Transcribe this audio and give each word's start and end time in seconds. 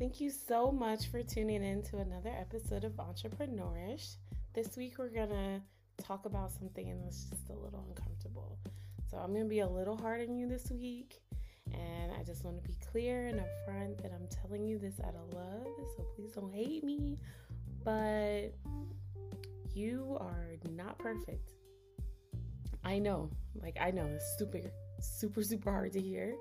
Thank 0.00 0.18
you 0.18 0.30
so 0.30 0.72
much 0.72 1.08
for 1.08 1.22
tuning 1.22 1.62
in 1.62 1.82
to 1.82 1.98
another 1.98 2.30
episode 2.30 2.84
of 2.84 2.92
Entrepreneurish. 2.92 4.14
This 4.54 4.74
week 4.74 4.94
we're 4.96 5.10
going 5.10 5.28
to 5.28 5.60
talk 6.02 6.24
about 6.24 6.52
something 6.52 6.98
that's 7.04 7.24
just 7.24 7.50
a 7.50 7.52
little 7.52 7.84
uncomfortable. 7.86 8.56
So 9.10 9.18
I'm 9.18 9.34
going 9.34 9.44
to 9.44 9.48
be 9.50 9.60
a 9.60 9.68
little 9.68 9.98
hard 9.98 10.26
on 10.26 10.34
you 10.34 10.48
this 10.48 10.70
week. 10.70 11.20
And 11.74 12.12
I 12.18 12.22
just 12.22 12.46
want 12.46 12.56
to 12.56 12.66
be 12.66 12.78
clear 12.90 13.26
and 13.26 13.40
upfront 13.40 14.00
that 14.00 14.10
I'm 14.14 14.26
telling 14.28 14.64
you 14.64 14.78
this 14.78 14.94
out 15.04 15.14
of 15.16 15.34
love. 15.34 15.66
So 15.98 16.06
please 16.16 16.32
don't 16.32 16.50
hate 16.50 16.82
me. 16.82 17.18
But 17.84 18.54
you 19.74 20.16
are 20.18 20.54
not 20.70 20.98
perfect. 20.98 21.52
I 22.84 22.98
know, 22.98 23.28
like, 23.54 23.76
I 23.78 23.90
know 23.90 24.06
it's 24.06 24.38
super, 24.38 24.62
super, 25.00 25.42
super 25.42 25.70
hard 25.70 25.92
to 25.92 26.00
hear. 26.00 26.34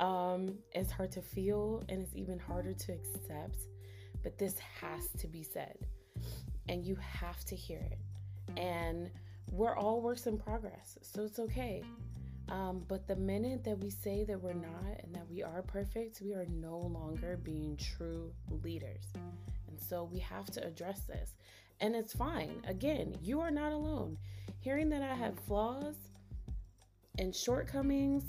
Um, 0.00 0.58
it's 0.72 0.90
hard 0.90 1.12
to 1.12 1.22
feel, 1.22 1.82
and 1.88 2.02
it's 2.02 2.14
even 2.14 2.38
harder 2.38 2.72
to 2.72 2.92
accept. 2.92 3.58
But 4.22 4.38
this 4.38 4.58
has 4.80 5.08
to 5.20 5.28
be 5.28 5.42
said, 5.42 5.76
and 6.68 6.84
you 6.84 6.96
have 6.96 7.44
to 7.46 7.56
hear 7.56 7.78
it. 7.78 7.98
And 8.58 9.10
we're 9.50 9.76
all 9.76 10.00
works 10.00 10.26
in 10.26 10.38
progress, 10.38 10.98
so 11.02 11.22
it's 11.22 11.38
okay. 11.38 11.84
Um, 12.48 12.84
but 12.86 13.08
the 13.08 13.16
minute 13.16 13.64
that 13.64 13.78
we 13.78 13.90
say 13.90 14.24
that 14.24 14.40
we're 14.40 14.52
not 14.52 15.00
and 15.02 15.14
that 15.14 15.28
we 15.28 15.42
are 15.42 15.62
perfect, 15.62 16.20
we 16.22 16.32
are 16.32 16.46
no 16.48 16.78
longer 16.78 17.38
being 17.42 17.76
true 17.76 18.32
leaders. 18.62 19.04
And 19.68 19.80
so 19.80 20.04
we 20.04 20.20
have 20.20 20.46
to 20.52 20.64
address 20.64 21.00
this. 21.00 21.34
And 21.80 21.94
it's 21.94 22.12
fine. 22.12 22.62
Again, 22.66 23.16
you 23.20 23.40
are 23.40 23.50
not 23.50 23.72
alone. 23.72 24.16
Hearing 24.60 24.88
that 24.90 25.02
I 25.02 25.14
have 25.14 25.38
flaws 25.40 25.96
and 27.18 27.34
shortcomings 27.34 28.24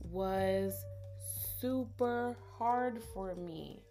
was 0.00 0.74
super 1.60 2.36
hard 2.56 3.02
for 3.14 3.34
me. 3.34 3.82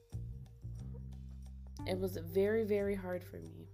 It 1.86 2.00
was 2.00 2.18
very, 2.18 2.64
very 2.64 2.96
hard 2.96 3.24
for 3.24 3.38
me. 3.38 3.68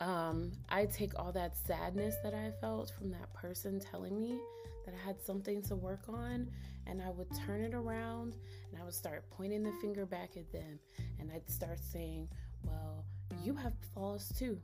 Um, 0.00 0.52
I 0.68 0.86
take 0.86 1.18
all 1.18 1.32
that 1.32 1.56
sadness 1.56 2.16
that 2.24 2.34
I 2.34 2.50
felt 2.60 2.92
from 2.98 3.10
that 3.12 3.32
person 3.34 3.78
telling 3.78 4.18
me 4.18 4.38
that 4.84 4.94
I 4.94 5.06
had 5.06 5.20
something 5.22 5.62
to 5.62 5.76
work 5.76 6.08
on, 6.08 6.50
and 6.86 7.00
I 7.00 7.10
would 7.10 7.28
turn 7.46 7.60
it 7.62 7.72
around 7.72 8.34
and 8.70 8.80
I 8.80 8.84
would 8.84 8.94
start 8.94 9.24
pointing 9.30 9.62
the 9.62 9.72
finger 9.80 10.04
back 10.04 10.36
at 10.36 10.50
them, 10.50 10.78
and 11.20 11.30
I'd 11.30 11.48
start 11.48 11.78
saying, 11.78 12.28
Well, 12.64 13.04
you 13.44 13.54
have 13.54 13.74
flaws 13.94 14.32
too. 14.36 14.58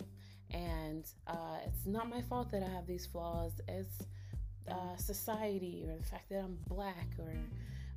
And 0.51 1.05
uh, 1.27 1.59
it's 1.67 1.87
not 1.87 2.09
my 2.09 2.23
fault 2.23 2.51
that 2.53 2.63
I 2.63 2.69
have 2.69 2.87
these 2.87 3.07
flaws. 3.07 3.53
It's 3.69 4.03
uh, 4.71 4.97
society 4.97 5.85
or 5.89 5.97
the 5.97 6.05
fact 6.05 6.29
that 6.31 6.41
I'm 6.41 6.59
black 6.69 7.09
or 7.19 7.35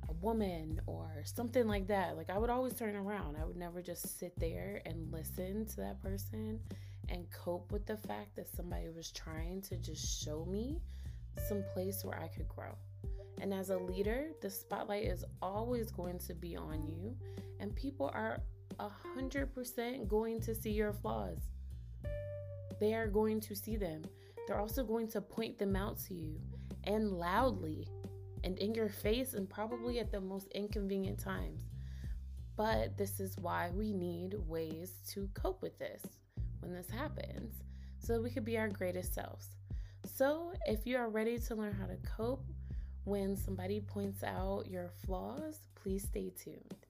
a 0.08 0.12
woman 0.14 0.80
or 0.86 1.08
something 1.24 1.66
like 1.66 1.86
that. 1.88 2.16
Like 2.16 2.30
I 2.30 2.38
would 2.38 2.50
always 2.50 2.74
turn 2.74 2.96
around. 2.96 3.36
I 3.40 3.44
would 3.44 3.56
never 3.56 3.82
just 3.82 4.18
sit 4.18 4.32
there 4.38 4.82
and 4.86 5.12
listen 5.12 5.66
to 5.66 5.76
that 5.76 6.02
person 6.02 6.60
and 7.08 7.26
cope 7.30 7.72
with 7.72 7.86
the 7.86 7.96
fact 7.96 8.36
that 8.36 8.48
somebody 8.54 8.88
was 8.88 9.10
trying 9.10 9.60
to 9.62 9.76
just 9.76 10.24
show 10.24 10.44
me 10.44 10.80
some 11.48 11.62
place 11.74 12.04
where 12.04 12.18
I 12.18 12.28
could 12.28 12.48
grow. 12.48 12.76
And 13.40 13.52
as 13.52 13.70
a 13.70 13.78
leader, 13.78 14.28
the 14.40 14.50
spotlight 14.50 15.04
is 15.04 15.24
always 15.40 15.90
going 15.90 16.18
to 16.20 16.34
be 16.34 16.56
on 16.56 16.86
you, 16.86 17.16
and 17.58 17.74
people 17.74 18.10
are 18.14 18.40
100% 18.78 20.08
going 20.08 20.40
to 20.40 20.54
see 20.54 20.70
your 20.70 20.92
flaws. 20.92 21.38
They 22.78 22.94
are 22.94 23.06
going 23.06 23.40
to 23.40 23.54
see 23.54 23.76
them. 23.76 24.02
They're 24.46 24.60
also 24.60 24.84
going 24.84 25.08
to 25.08 25.20
point 25.20 25.58
them 25.58 25.76
out 25.76 25.98
to 26.06 26.14
you 26.14 26.36
and 26.84 27.12
loudly 27.12 27.86
and 28.44 28.58
in 28.58 28.74
your 28.74 28.88
face 28.88 29.34
and 29.34 29.48
probably 29.48 29.98
at 29.98 30.10
the 30.10 30.20
most 30.20 30.48
inconvenient 30.48 31.18
times. 31.18 31.60
But 32.56 32.96
this 32.96 33.20
is 33.20 33.36
why 33.38 33.70
we 33.74 33.92
need 33.92 34.34
ways 34.46 34.92
to 35.12 35.28
cope 35.34 35.62
with 35.62 35.78
this 35.78 36.02
when 36.60 36.72
this 36.72 36.90
happens 36.90 37.54
so 37.98 38.20
we 38.20 38.30
could 38.30 38.44
be 38.44 38.58
our 38.58 38.68
greatest 38.68 39.14
selves. 39.14 39.48
So, 40.04 40.52
if 40.66 40.84
you 40.84 40.96
are 40.96 41.08
ready 41.08 41.38
to 41.38 41.54
learn 41.54 41.74
how 41.74 41.86
to 41.86 41.96
cope 42.16 42.44
when 43.04 43.36
somebody 43.36 43.80
points 43.80 44.22
out 44.24 44.64
your 44.68 44.90
flaws, 45.06 45.58
please 45.74 46.02
stay 46.02 46.30
tuned. 46.30 46.81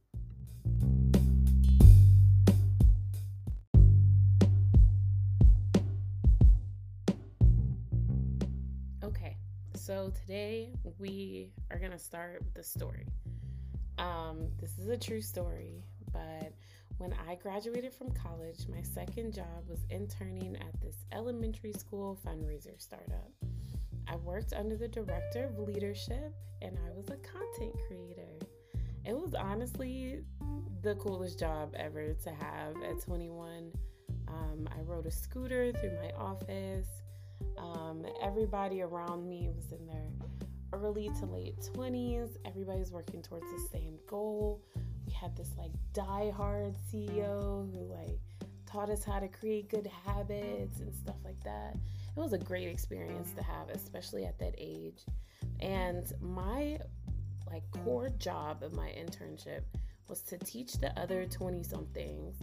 So 9.85 10.13
today 10.15 10.73
we 11.01 11.51
are 11.73 11.79
going 11.79 11.91
to 11.91 11.99
start 11.99 12.39
with 12.39 12.55
the 12.55 12.63
story. 12.63 13.05
Um, 13.99 14.47
this 14.61 14.79
is 14.79 14.87
a 14.87 14.97
true 14.97 15.21
story, 15.21 15.83
but 16.13 16.53
when 16.99 17.13
I 17.29 17.35
graduated 17.35 17.93
from 17.93 18.13
college, 18.13 18.69
my 18.69 18.81
second 18.83 19.35
job 19.35 19.69
was 19.69 19.81
interning 19.91 20.55
at 20.55 20.81
this 20.81 20.95
elementary 21.11 21.73
school 21.73 22.17
fundraiser 22.25 22.81
startup. 22.81 23.29
I 24.07 24.15
worked 24.17 24.53
under 24.53 24.77
the 24.77 24.87
director 24.87 25.47
of 25.47 25.59
leadership 25.59 26.33
and 26.61 26.79
I 26.87 26.93
was 26.93 27.09
a 27.09 27.17
content 27.17 27.75
creator. 27.89 28.39
It 29.05 29.19
was 29.19 29.35
honestly 29.35 30.21
the 30.83 30.95
coolest 30.95 31.41
job 31.41 31.75
ever 31.77 32.15
to 32.23 32.31
have 32.31 32.77
at 32.89 33.03
21. 33.03 33.73
Um, 34.29 34.69
I 34.71 34.81
rode 34.83 35.07
a 35.07 35.11
scooter 35.11 35.73
through 35.73 35.99
my 36.01 36.13
office. 36.17 36.87
Um, 37.59 38.05
everybody 38.23 38.83
around 38.83 39.29
me 39.29 39.51
was 39.55 39.73
in 39.73 39.87
their 39.87 40.09
early 40.73 41.11
to 41.21 41.27
late 41.27 41.59
20s. 41.75 42.37
Everybody's 42.45 42.91
working 42.93 43.23
towards 43.23 43.47
the 43.53 43.69
same 43.71 43.99
goal 44.07 44.63
we 45.07 45.13
had 45.13 45.37
this 45.37 45.51
like 45.57 45.73
die-hard 45.93 46.75
CEO 46.91 47.71
who 47.73 47.93
like 47.93 48.19
taught 48.67 48.91
us 48.91 49.05
how 49.05 49.19
to 49.19 49.29
create 49.29 49.69
good 49.69 49.89
habits 50.07 50.81
and 50.81 50.95
stuff 50.95 51.17
like 51.25 51.43
that. 51.45 51.77
It 52.17 52.21
was 52.21 52.33
a 52.33 52.39
great 52.39 52.69
experience 52.69 53.33
to 53.37 53.43
have, 53.43 53.69
especially 53.71 54.25
at 54.25 54.39
that 54.39 54.55
age. 54.59 55.05
And 55.61 56.11
my 56.21 56.79
like 57.51 57.63
core 57.85 58.09
job 58.11 58.63
of 58.63 58.73
my 58.75 58.89
internship 58.89 59.63
was 60.09 60.21
to 60.23 60.39
teach 60.39 60.75
the 60.75 60.99
other 60.99 61.27
20 61.27 61.63
somethings 61.63 62.37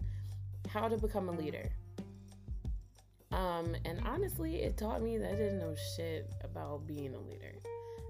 how 0.68 0.88
to 0.88 0.98
become 0.98 1.30
a 1.30 1.32
leader. 1.32 1.70
Um, 3.32 3.76
and 3.86 4.02
honestly, 4.06 4.62
it 4.62 4.78
taught 4.78 5.02
me 5.02 5.18
that 5.18 5.30
I 5.30 5.36
didn't 5.36 5.60
know 5.60 5.76
shit 5.96 6.32
about 6.44 6.88
being 6.88 7.14
a 7.14 7.20
leader. 7.20 7.54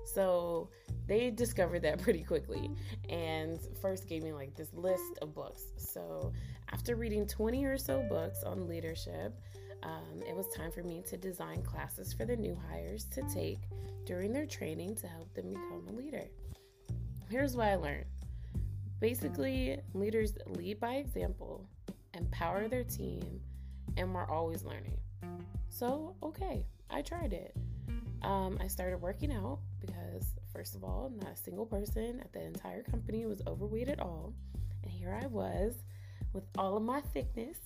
So 0.06 0.70
they 1.08 1.30
discovered 1.30 1.82
that 1.84 2.02
pretty 2.02 2.24
quickly 2.24 2.72
and 3.10 3.60
first 3.82 4.08
gave 4.08 4.24
me 4.24 4.34
like 4.34 4.56
this 4.56 4.74
list 4.74 5.20
of 5.22 5.34
books. 5.34 5.64
So 5.78 6.32
after 6.72 6.96
reading 6.96 7.28
20 7.28 7.66
or 7.66 7.78
so 7.78 8.06
books 8.10 8.44
on 8.44 8.68
leadership, 8.68 9.40
um, 9.84 10.22
it 10.28 10.36
was 10.36 10.48
time 10.50 10.72
for 10.72 10.84
me 10.84 11.04
to 11.08 11.18
design 11.18 11.64
classes 11.64 12.14
for 12.14 12.26
the 12.26 12.36
new 12.36 12.58
hires 12.70 13.06
to 13.06 13.22
take 13.34 13.60
during 14.06 14.34
their 14.34 14.46
training 14.46 14.96
to 14.96 15.08
help 15.08 15.34
them 15.34 15.50
become 15.50 15.86
a 15.90 15.92
leader. 15.92 16.26
Here's 17.30 17.56
what 17.56 17.68
I 17.68 17.76
learned 17.76 18.06
basically, 19.00 19.80
leaders 19.94 20.34
lead 20.48 20.78
by 20.80 20.96
example, 20.96 21.66
empower 22.14 22.68
their 22.68 22.84
team, 22.84 23.40
and 23.96 24.14
we're 24.14 24.30
always 24.30 24.64
learning. 24.64 24.98
So, 25.70 26.16
okay, 26.24 26.66
I 26.90 27.02
tried 27.02 27.34
it. 27.34 27.56
Um, 28.22 28.58
I 28.60 28.68
started 28.68 28.98
working 28.98 29.32
out 29.32 29.60
because, 29.80 30.26
first 30.52 30.76
of 30.76 30.84
all, 30.84 31.12
not 31.16 31.34
a 31.34 31.36
single 31.36 31.66
person 31.66 32.20
at 32.20 32.34
the 32.34 32.44
entire 32.44 32.84
company 32.84 33.26
was 33.26 33.42
overweight 33.48 33.88
at 33.88 34.00
all. 34.00 34.34
And 34.84 34.92
here 34.92 35.18
I 35.22 35.28
was 35.28 35.76
with 36.34 36.44
all 36.58 36.76
of 36.76 36.84
my 36.84 37.02
thickness 37.02 37.58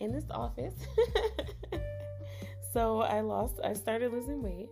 in 0.00 0.12
this 0.12 0.24
office. 0.30 0.74
so 2.72 3.00
I 3.00 3.20
lost, 3.20 3.60
I 3.64 3.72
started 3.72 4.12
losing 4.12 4.42
weight. 4.42 4.68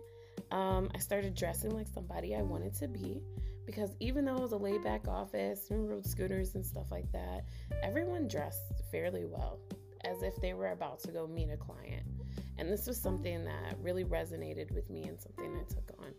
Um, 0.51 0.89
I 0.95 0.99
started 0.99 1.35
dressing 1.35 1.71
like 1.71 1.87
somebody 1.93 2.35
I 2.35 2.41
wanted 2.41 2.73
to 2.75 2.87
be 2.87 3.21
because 3.65 3.95
even 3.99 4.25
though 4.25 4.35
it 4.35 4.41
was 4.41 4.51
a 4.51 4.57
laid 4.57 4.83
back 4.83 5.07
office 5.07 5.71
and 5.71 5.89
rode 5.89 6.05
scooters 6.05 6.55
and 6.55 6.65
stuff 6.65 6.91
like 6.91 7.11
that, 7.11 7.45
everyone 7.83 8.27
dressed 8.27 8.83
fairly 8.91 9.25
well 9.25 9.59
as 10.03 10.21
if 10.21 10.39
they 10.39 10.53
were 10.53 10.67
about 10.67 10.99
to 10.99 11.11
go 11.11 11.27
meet 11.27 11.49
a 11.49 11.57
client. 11.57 12.05
And 12.57 12.71
this 12.71 12.87
was 12.87 12.99
something 12.99 13.43
that 13.45 13.77
really 13.81 14.03
resonated 14.03 14.73
with 14.73 14.89
me 14.89 15.03
and 15.03 15.19
something 15.19 15.55
I 15.55 15.63
took 15.73 15.91
on. 15.99 16.13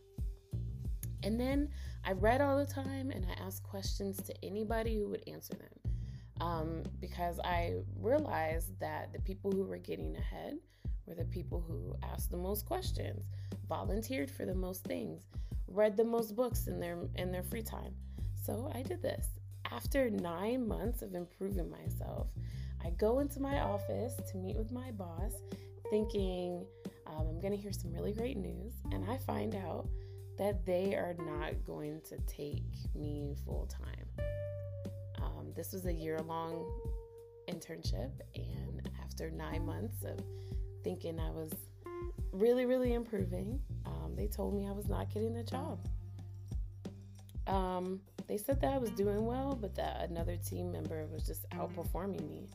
And 1.22 1.40
then 1.40 1.70
I 2.04 2.12
read 2.12 2.40
all 2.40 2.56
the 2.58 2.66
time 2.66 3.10
and 3.10 3.26
I 3.26 3.44
asked 3.44 3.62
questions 3.62 4.22
to 4.22 4.44
anybody 4.44 4.98
who 4.98 5.08
would 5.08 5.24
answer 5.26 5.54
them. 5.54 5.92
Um, 6.40 6.82
because 7.00 7.40
I 7.40 7.76
realized 7.98 8.78
that 8.80 9.12
the 9.12 9.20
people 9.20 9.50
who 9.50 9.64
were 9.64 9.78
getting 9.78 10.14
ahead 10.16 10.58
were 11.06 11.14
the 11.14 11.24
people 11.24 11.64
who 11.66 11.96
asked 12.06 12.30
the 12.30 12.36
most 12.36 12.66
questions, 12.66 13.24
volunteered 13.68 14.30
for 14.30 14.44
the 14.44 14.54
most 14.54 14.84
things, 14.84 15.22
read 15.66 15.96
the 15.96 16.04
most 16.04 16.36
books 16.36 16.66
in 16.66 16.78
their 16.78 16.98
in 17.16 17.32
their 17.32 17.42
free 17.42 17.62
time. 17.62 17.94
So 18.44 18.70
I 18.74 18.82
did 18.82 19.02
this. 19.02 19.26
After 19.72 20.10
nine 20.10 20.68
months 20.68 21.02
of 21.02 21.14
improving 21.14 21.70
myself, 21.70 22.28
I 22.84 22.90
go 22.90 23.18
into 23.18 23.40
my 23.40 23.60
office 23.60 24.14
to 24.30 24.36
meet 24.36 24.56
with 24.56 24.70
my 24.70 24.90
boss 24.92 25.32
thinking 25.90 26.64
um, 27.06 27.26
I'm 27.28 27.40
going 27.40 27.52
to 27.52 27.58
hear 27.58 27.72
some 27.72 27.92
really 27.92 28.12
great 28.12 28.36
news, 28.36 28.72
and 28.92 29.04
I 29.08 29.18
find 29.18 29.54
out 29.54 29.88
that 30.38 30.66
they 30.66 30.94
are 30.94 31.14
not 31.18 31.64
going 31.64 32.00
to 32.08 32.18
take 32.26 32.64
me 32.94 33.34
full 33.44 33.66
time. 33.66 34.26
Um, 35.22 35.52
this 35.54 35.72
was 35.72 35.86
a 35.86 35.92
year 35.92 36.20
long 36.20 36.64
internship, 37.48 38.10
and 38.34 38.90
after 39.02 39.30
nine 39.30 39.64
months 39.64 40.04
of 40.04 40.18
thinking 40.82 41.18
I 41.18 41.30
was 41.30 41.52
really, 42.32 42.66
really 42.66 42.92
improving, 42.92 43.60
um, 43.86 44.14
they 44.14 44.26
told 44.26 44.54
me 44.54 44.66
I 44.66 44.72
was 44.72 44.88
not 44.88 45.12
getting 45.12 45.32
the 45.32 45.42
job. 45.42 45.78
Um, 47.46 48.00
they 48.26 48.36
said 48.36 48.60
that 48.60 48.74
I 48.74 48.78
was 48.78 48.90
doing 48.90 49.24
well, 49.24 49.56
but 49.58 49.74
that 49.76 50.08
another 50.10 50.36
team 50.36 50.72
member 50.72 51.06
was 51.06 51.24
just 51.24 51.48
outperforming 51.50 52.28
me. 52.28 52.48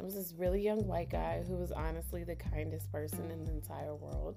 It 0.00 0.04
was 0.04 0.14
this 0.14 0.32
really 0.38 0.62
young 0.62 0.86
white 0.86 1.10
guy 1.10 1.42
who 1.46 1.56
was 1.56 1.72
honestly 1.72 2.24
the 2.24 2.34
kindest 2.34 2.90
person 2.90 3.30
in 3.30 3.44
the 3.44 3.52
entire 3.52 3.94
world. 3.94 4.34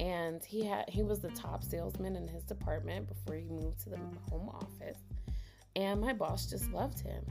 And 0.00 0.44
he 0.44 0.64
had 0.64 0.90
he 0.90 1.04
was 1.04 1.20
the 1.20 1.30
top 1.30 1.62
salesman 1.62 2.16
in 2.16 2.26
his 2.26 2.42
department 2.42 3.06
before 3.06 3.36
he 3.36 3.48
moved 3.48 3.78
to 3.84 3.90
the 3.90 3.98
home 4.28 4.48
office. 4.48 4.98
And 5.76 6.00
my 6.00 6.12
boss 6.12 6.50
just 6.50 6.72
loved 6.72 6.98
him. 6.98 7.24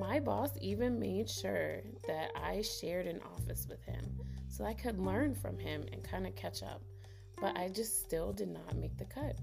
My 0.00 0.18
boss 0.18 0.50
even 0.60 0.98
made 0.98 1.30
sure 1.30 1.80
that 2.08 2.30
I 2.34 2.62
shared 2.62 3.06
an 3.06 3.20
office 3.36 3.68
with 3.70 3.84
him 3.84 4.04
so 4.48 4.64
I 4.64 4.74
could 4.74 4.98
learn 4.98 5.36
from 5.36 5.60
him 5.60 5.84
and 5.92 6.02
kind 6.02 6.26
of 6.26 6.34
catch 6.34 6.64
up. 6.64 6.82
But 7.40 7.56
I 7.56 7.68
just 7.68 8.00
still 8.00 8.32
did 8.32 8.48
not 8.48 8.74
make 8.74 8.96
the 8.98 9.04
cut. 9.04 9.36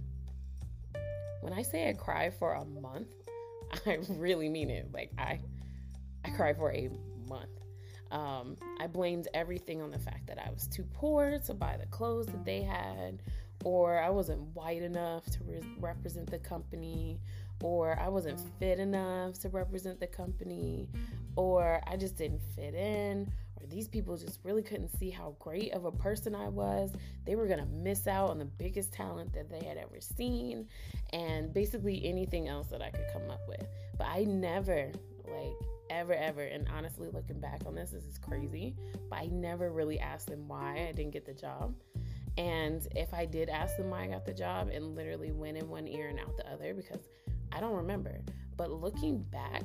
When 1.39 1.53
I 1.53 1.61
say 1.61 1.87
I 1.87 1.93
cried 1.93 2.33
for 2.33 2.55
a 2.55 2.65
month, 2.65 3.07
I 3.85 3.99
really 4.09 4.49
mean 4.49 4.69
it. 4.69 4.89
Like 4.93 5.11
I 5.17 5.39
I 6.25 6.29
cried 6.29 6.57
for 6.57 6.71
a 6.71 6.89
month. 7.29 7.49
Um, 8.11 8.55
I 8.79 8.87
blamed 8.87 9.27
everything 9.33 9.81
on 9.81 9.91
the 9.91 9.99
fact 9.99 10.25
that 10.27 10.39
I 10.39 10.49
was 10.49 10.67
too 10.67 10.83
poor 10.93 11.37
to 11.37 11.53
buy 11.53 11.77
the 11.77 11.85
clothes 11.87 12.25
that 12.27 12.43
they 12.43 12.63
had, 12.63 13.21
or 13.63 13.99
I 13.99 14.09
wasn't 14.09 14.41
white 14.55 14.81
enough 14.81 15.25
to 15.25 15.39
re- 15.43 15.61
represent 15.79 16.31
the 16.31 16.39
company, 16.39 17.19
or 17.61 17.97
I 17.99 18.07
wasn't 18.07 18.39
fit 18.59 18.79
enough 18.79 19.37
to 19.39 19.49
represent 19.49 19.99
the 19.99 20.07
company, 20.07 20.89
or 21.35 21.81
I 21.85 21.95
just 21.95 22.15
didn't 22.15 22.41
fit 22.55 22.73
in, 22.73 23.31
or 23.59 23.67
these 23.67 23.87
people 23.87 24.17
just 24.17 24.39
really 24.43 24.63
couldn't 24.63 24.97
see 24.97 25.11
how 25.11 25.35
great 25.39 25.73
of 25.73 25.85
a 25.85 25.91
person 25.91 26.33
I 26.33 26.47
was. 26.47 26.91
They 27.25 27.35
were 27.35 27.47
gonna 27.47 27.67
miss 27.67 28.07
out 28.07 28.31
on 28.31 28.39
the 28.39 28.45
biggest 28.45 28.93
talent 28.93 29.33
that 29.33 29.49
they 29.49 29.63
had 29.63 29.77
ever 29.77 29.99
seen, 29.99 30.67
and 31.11 31.53
basically 31.53 32.03
anything 32.03 32.47
else 32.47 32.67
that 32.67 32.81
I 32.81 32.89
could 32.89 33.05
come 33.13 33.29
up 33.29 33.41
with. 33.47 33.65
But 33.97 34.07
I 34.07 34.23
never, 34.23 34.91
like, 35.27 35.74
ever, 35.89 36.13
ever, 36.13 36.41
and 36.41 36.67
honestly, 36.75 37.09
looking 37.11 37.39
back 37.39 37.61
on 37.65 37.75
this, 37.75 37.91
this 37.91 38.05
is 38.05 38.17
crazy, 38.17 38.75
but 39.09 39.19
I 39.19 39.27
never 39.27 39.71
really 39.71 39.99
asked 39.99 40.27
them 40.27 40.47
why 40.47 40.87
I 40.89 40.91
didn't 40.91 41.11
get 41.11 41.25
the 41.25 41.33
job. 41.33 41.75
And 42.37 42.85
if 42.95 43.13
I 43.13 43.25
did 43.25 43.49
ask 43.49 43.77
them 43.77 43.89
why 43.89 44.03
I 44.03 44.07
got 44.07 44.25
the 44.25 44.33
job, 44.33 44.69
and 44.71 44.95
literally 44.95 45.31
went 45.31 45.57
in 45.57 45.69
one 45.69 45.87
ear 45.87 46.09
and 46.09 46.19
out 46.19 46.35
the 46.37 46.51
other 46.51 46.73
because 46.73 47.07
I 47.51 47.59
don't 47.59 47.75
remember. 47.75 48.19
But 48.57 48.71
looking 48.71 49.19
back, 49.23 49.63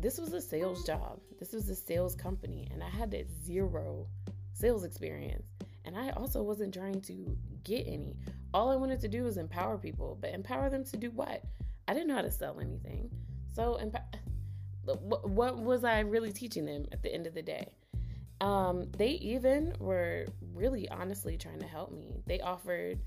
this 0.00 0.18
was 0.18 0.32
a 0.32 0.40
sales 0.40 0.84
job. 0.84 1.20
This 1.38 1.52
was 1.52 1.68
a 1.68 1.74
sales 1.74 2.14
company, 2.14 2.68
and 2.72 2.82
I 2.82 2.88
had 2.88 3.14
zero 3.44 4.06
sales 4.52 4.84
experience. 4.84 5.46
And 5.84 5.96
I 5.96 6.10
also 6.10 6.42
wasn't 6.42 6.74
trying 6.74 7.00
to 7.02 7.36
get 7.64 7.86
any. 7.86 8.16
All 8.52 8.70
I 8.70 8.76
wanted 8.76 9.00
to 9.00 9.08
do 9.08 9.24
was 9.24 9.36
empower 9.36 9.78
people, 9.78 10.18
but 10.20 10.34
empower 10.34 10.70
them 10.70 10.84
to 10.84 10.96
do 10.96 11.10
what? 11.10 11.42
I 11.86 11.94
didn't 11.94 12.08
know 12.08 12.16
how 12.16 12.22
to 12.22 12.30
sell 12.30 12.60
anything. 12.60 13.10
So, 13.54 13.74
emp- 13.76 13.96
what 14.96 15.58
was 15.58 15.84
I 15.84 16.00
really 16.00 16.32
teaching 16.32 16.64
them 16.64 16.86
at 16.92 17.02
the 17.02 17.12
end 17.12 17.26
of 17.26 17.34
the 17.34 17.42
day? 17.42 17.68
Um, 18.40 18.90
they 18.96 19.10
even 19.10 19.74
were 19.80 20.26
really 20.54 20.88
honestly 20.88 21.36
trying 21.36 21.58
to 21.60 21.66
help 21.66 21.92
me. 21.92 22.22
They 22.26 22.40
offered 22.40 23.00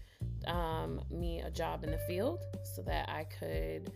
um, 0.48 1.01
me 1.10 1.39
a 1.39 1.50
job 1.50 1.83
in 1.83 1.92
the 1.92 2.00
field 2.00 2.39
so 2.75 2.81
that 2.83 3.10
I 3.10 3.24
could 3.24 3.92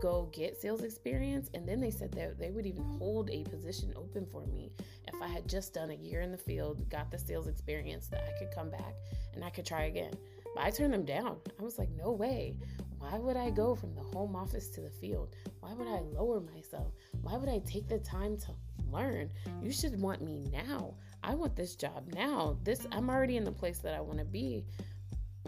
go 0.00 0.28
get 0.32 0.60
sales 0.60 0.82
experience. 0.82 1.50
And 1.54 1.68
then 1.68 1.80
they 1.80 1.90
said 1.90 2.12
that 2.12 2.38
they 2.38 2.50
would 2.50 2.66
even 2.66 2.82
hold 2.82 3.30
a 3.30 3.44
position 3.44 3.92
open 3.96 4.26
for 4.26 4.46
me 4.46 4.72
if 5.06 5.20
I 5.22 5.28
had 5.28 5.48
just 5.48 5.74
done 5.74 5.90
a 5.90 5.94
year 5.94 6.22
in 6.22 6.32
the 6.32 6.38
field, 6.38 6.88
got 6.90 7.10
the 7.10 7.18
sales 7.18 7.46
experience, 7.46 8.08
that 8.08 8.24
I 8.24 8.38
could 8.38 8.54
come 8.54 8.70
back 8.70 8.94
and 9.34 9.44
I 9.44 9.50
could 9.50 9.66
try 9.66 9.84
again. 9.84 10.12
But 10.54 10.64
I 10.64 10.70
turned 10.70 10.92
them 10.92 11.04
down. 11.04 11.36
I 11.58 11.62
was 11.62 11.78
like, 11.78 11.90
no 11.96 12.10
way. 12.10 12.56
Why 13.00 13.18
would 13.18 13.36
I 13.36 13.50
go 13.50 13.74
from 13.74 13.94
the 13.94 14.02
home 14.02 14.36
office 14.36 14.68
to 14.68 14.80
the 14.80 14.90
field? 14.90 15.34
Why 15.58 15.72
would 15.72 15.88
I 15.88 16.00
lower 16.00 16.40
myself? 16.40 16.92
Why 17.22 17.36
would 17.36 17.48
I 17.48 17.58
take 17.66 17.88
the 17.88 17.98
time 17.98 18.36
to 18.38 18.54
learn? 18.92 19.30
You 19.60 19.72
should 19.72 20.00
want 20.00 20.22
me 20.22 20.46
now. 20.52 20.94
I 21.24 21.34
want 21.34 21.56
this 21.56 21.74
job 21.74 22.12
now. 22.14 22.56
This 22.62 22.86
I'm 22.92 23.10
already 23.10 23.36
in 23.36 23.44
the 23.44 23.52
place 23.52 23.78
that 23.78 23.94
I 23.94 24.00
want 24.00 24.18
to 24.18 24.24
be 24.24 24.64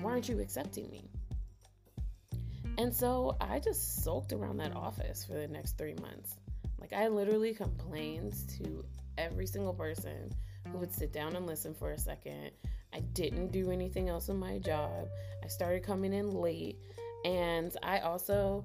why 0.02 0.12
aren't 0.12 0.28
you 0.28 0.40
accepting 0.40 0.90
me? 0.90 1.08
And 2.78 2.94
so 2.94 3.36
I 3.40 3.58
just 3.58 4.02
sulked 4.02 4.32
around 4.32 4.56
that 4.58 4.74
office 4.74 5.24
for 5.24 5.34
the 5.34 5.46
next 5.46 5.76
three 5.76 5.94
months. 5.94 6.36
Like, 6.80 6.92
I 6.92 7.08
literally 7.08 7.54
complained 7.54 8.34
to 8.58 8.84
every 9.18 9.46
single 9.46 9.74
person 9.74 10.32
who 10.70 10.78
would 10.78 10.92
sit 10.92 11.12
down 11.12 11.36
and 11.36 11.46
listen 11.46 11.74
for 11.74 11.92
a 11.92 11.98
second. 11.98 12.50
I 12.92 13.00
didn't 13.12 13.52
do 13.52 13.70
anything 13.70 14.08
else 14.08 14.28
in 14.28 14.38
my 14.38 14.58
job. 14.58 15.08
I 15.44 15.48
started 15.48 15.82
coming 15.82 16.12
in 16.12 16.30
late. 16.30 16.78
And 17.24 17.76
I 17.82 18.00
also 18.00 18.64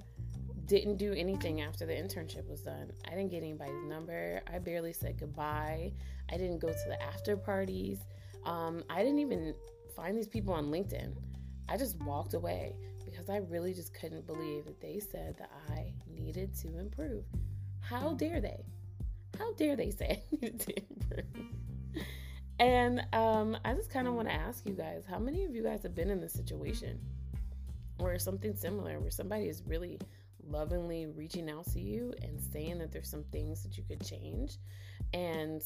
didn't 0.66 0.96
do 0.96 1.12
anything 1.14 1.62
after 1.62 1.86
the 1.86 1.94
internship 1.94 2.46
was 2.48 2.60
done. 2.60 2.92
I 3.06 3.10
didn't 3.10 3.30
get 3.30 3.38
anybody's 3.38 3.84
number. 3.84 4.42
I 4.52 4.58
barely 4.58 4.92
said 4.92 5.18
goodbye. 5.18 5.92
I 6.30 6.36
didn't 6.36 6.58
go 6.58 6.68
to 6.68 6.88
the 6.88 7.02
after 7.02 7.36
parties. 7.36 7.98
Um, 8.44 8.84
I 8.90 9.02
didn't 9.02 9.20
even 9.20 9.54
find 9.96 10.16
these 10.16 10.28
people 10.28 10.52
on 10.52 10.66
LinkedIn. 10.66 11.14
I 11.68 11.76
just 11.76 12.00
walked 12.02 12.34
away 12.34 12.76
because 13.04 13.30
I 13.30 13.38
really 13.38 13.72
just 13.72 13.94
couldn't 13.94 14.26
believe 14.26 14.66
that 14.66 14.80
they 14.80 15.00
said 15.00 15.36
that 15.38 15.50
I 15.70 15.92
needed 16.06 16.54
to 16.58 16.78
improve. 16.78 17.24
How 17.80 18.12
dare 18.12 18.40
they? 18.40 18.64
How 19.38 19.52
dare 19.54 19.76
they 19.76 19.90
say 19.90 20.22
I 20.32 20.36
needed 20.36 20.60
to 20.60 20.74
improve? 20.76 21.46
And 22.58 23.06
um, 23.12 23.56
I 23.64 23.72
just 23.74 23.90
kind 23.90 24.08
of 24.08 24.14
want 24.14 24.28
to 24.28 24.34
ask 24.34 24.66
you 24.66 24.74
guys 24.74 25.04
how 25.08 25.18
many 25.18 25.44
of 25.44 25.54
you 25.54 25.62
guys 25.62 25.82
have 25.82 25.94
been 25.94 26.10
in 26.10 26.20
this 26.20 26.32
situation 26.32 26.98
or 27.98 28.18
something 28.18 28.54
similar 28.54 29.00
where 29.00 29.10
somebody 29.10 29.46
is 29.46 29.62
really 29.66 29.98
lovingly 30.46 31.06
reaching 31.06 31.50
out 31.50 31.66
to 31.72 31.80
you 31.80 32.12
and 32.22 32.40
saying 32.40 32.78
that 32.78 32.92
there's 32.92 33.10
some 33.10 33.24
things 33.24 33.62
that 33.62 33.76
you 33.76 33.84
could 33.84 34.04
change 34.04 34.56
and 35.12 35.62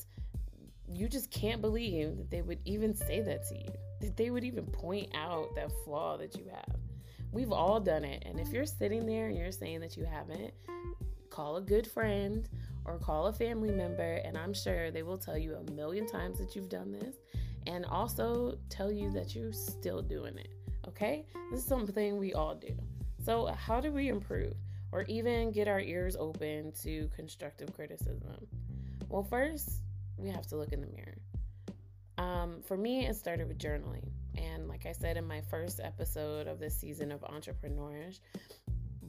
you 0.88 1.08
just 1.08 1.30
can't 1.30 1.60
believe 1.60 2.16
that 2.16 2.30
they 2.30 2.42
would 2.42 2.58
even 2.64 2.94
say 2.94 3.20
that 3.20 3.46
to 3.48 3.56
you, 3.56 3.72
that 4.00 4.16
they 4.16 4.30
would 4.30 4.44
even 4.44 4.64
point 4.66 5.08
out 5.14 5.54
that 5.54 5.70
flaw 5.84 6.16
that 6.16 6.36
you 6.36 6.44
have. 6.50 6.76
We've 7.30 7.52
all 7.52 7.80
done 7.80 8.04
it. 8.04 8.24
And 8.26 8.38
if 8.38 8.48
you're 8.48 8.66
sitting 8.66 9.06
there 9.06 9.28
and 9.28 9.36
you're 9.36 9.52
saying 9.52 9.80
that 9.80 9.96
you 9.96 10.04
haven't, 10.04 10.52
call 11.30 11.56
a 11.56 11.62
good 11.62 11.86
friend 11.86 12.46
or 12.84 12.98
call 12.98 13.28
a 13.28 13.32
family 13.32 13.70
member, 13.70 14.16
and 14.24 14.36
I'm 14.36 14.52
sure 14.52 14.90
they 14.90 15.02
will 15.02 15.16
tell 15.16 15.38
you 15.38 15.54
a 15.54 15.70
million 15.72 16.06
times 16.06 16.38
that 16.38 16.54
you've 16.54 16.68
done 16.68 16.92
this 16.92 17.16
and 17.66 17.86
also 17.86 18.58
tell 18.68 18.92
you 18.92 19.10
that 19.12 19.34
you're 19.34 19.52
still 19.52 20.02
doing 20.02 20.36
it. 20.36 20.48
Okay? 20.92 21.25
This 21.50 21.61
is 21.61 21.66
something 21.66 22.18
we 22.18 22.34
all 22.34 22.54
do. 22.54 22.75
So, 23.25 23.46
how 23.46 23.80
do 23.80 23.90
we 23.92 24.08
improve 24.08 24.54
or 24.92 25.02
even 25.04 25.50
get 25.50 25.68
our 25.68 25.80
ears 25.80 26.16
open 26.18 26.72
to 26.82 27.08
constructive 27.16 27.75
criticism? 27.75 28.46
Well, 29.08 29.22
first, 29.22 29.80
we 30.18 30.28
have 30.28 30.46
to 30.49 30.56
look 30.56 30.72
in 30.72 30.80
the 30.80 30.88
mirror. 30.88 31.16
Um, 32.18 32.61
for 32.62 32.76
me, 32.76 33.06
it 33.06 33.16
started 33.16 33.49
with 33.49 33.58
journaling. 33.58 34.11
And 34.37 34.68
like 34.68 34.87
I 34.87 34.92
said 34.92 35.16
in 35.16 35.26
my 35.26 35.40
first 35.50 35.80
episode 35.82 36.46
of 36.46 36.58
this 36.58 36.78
season 36.78 37.11
of 37.11 37.22
Entrepreneurish, 37.22 38.20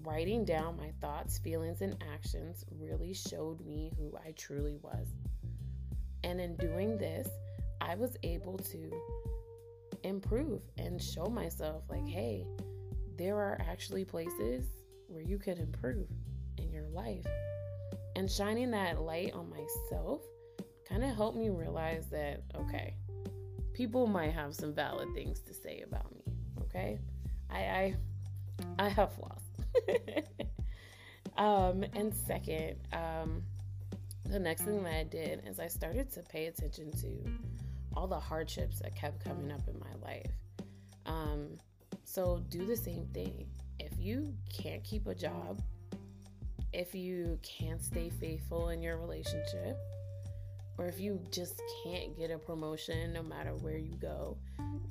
writing 0.03 0.45
down 0.45 0.77
my 0.77 0.91
thoughts, 1.01 1.37
feelings, 1.37 1.81
and 1.81 2.01
actions 2.13 2.63
really 2.79 3.13
showed 3.13 3.65
me 3.65 3.91
who 3.97 4.15
I 4.25 4.31
truly 4.31 4.77
was. 4.81 5.07
And 6.23 6.39
in 6.39 6.55
doing 6.55 6.97
this, 6.97 7.27
I 7.81 7.95
was 7.95 8.15
able 8.23 8.57
to 8.57 8.91
improve 10.03 10.61
and 10.77 11.01
show 11.01 11.25
myself, 11.25 11.83
like, 11.89 12.07
hey, 12.07 12.45
there 13.17 13.37
are 13.37 13.59
actually 13.69 14.05
places 14.05 14.65
where 15.07 15.23
you 15.23 15.37
could 15.37 15.59
improve 15.59 16.07
in 16.57 16.71
your 16.71 16.87
life. 16.89 17.25
And 18.15 18.29
shining 18.29 18.71
that 18.71 19.01
light 19.01 19.33
on 19.33 19.49
myself 19.49 20.21
kind 20.87 21.03
of 21.03 21.15
helped 21.15 21.37
me 21.37 21.49
realize 21.49 22.07
that, 22.09 22.43
okay, 22.55 22.95
people 23.73 24.07
might 24.07 24.31
have 24.33 24.53
some 24.55 24.73
valid 24.73 25.13
things 25.13 25.39
to 25.41 25.53
say 25.53 25.83
about 25.85 26.13
me. 26.13 26.21
Okay. 26.61 26.99
I 27.49 27.57
I, 27.57 27.95
I 28.79 28.89
have 28.89 29.13
flaws. 29.13 29.41
um, 31.37 31.83
and 31.93 32.13
second, 32.13 32.75
um, 32.91 33.43
the 34.25 34.39
next 34.39 34.63
thing 34.63 34.83
that 34.83 34.93
I 34.93 35.03
did 35.03 35.43
is 35.47 35.59
I 35.59 35.67
started 35.67 36.11
to 36.13 36.21
pay 36.21 36.47
attention 36.47 36.91
to 36.91 37.07
all 37.95 38.07
the 38.07 38.19
hardships 38.19 38.79
that 38.79 38.95
kept 38.95 39.23
coming 39.23 39.51
up 39.51 39.67
in 39.67 39.79
my 39.79 40.07
life. 40.07 40.31
Um, 41.05 41.57
so 42.03 42.43
do 42.49 42.65
the 42.65 42.75
same 42.75 43.07
thing. 43.13 43.47
If 43.79 43.91
you 43.99 44.33
can't 44.51 44.83
keep 44.83 45.07
a 45.07 45.15
job, 45.15 45.61
if 46.71 46.95
you 46.95 47.39
can't 47.43 47.83
stay 47.83 48.09
faithful 48.09 48.69
in 48.69 48.81
your 48.81 48.97
relationship, 48.97 49.77
or 50.77 50.87
if 50.87 50.99
you 50.99 51.19
just 51.31 51.61
can't 51.83 52.17
get 52.17 52.31
a 52.31 52.37
promotion 52.37 53.13
no 53.13 53.21
matter 53.21 53.51
where 53.55 53.77
you 53.77 53.95
go, 54.01 54.37